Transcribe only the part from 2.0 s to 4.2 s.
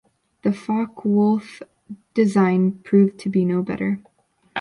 design proved to be no better.